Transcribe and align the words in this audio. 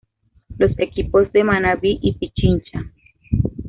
Los 0.57 0.71
equipos 0.79 1.31
de 1.31 1.43
Manabí 1.43 1.99
y 2.01 2.13
Pichincha. 2.13 2.91